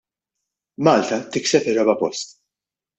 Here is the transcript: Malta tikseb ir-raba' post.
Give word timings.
Malta 0.87 1.17
tikseb 1.37 1.63
ir-raba' 1.71 1.99
post. 2.05 2.27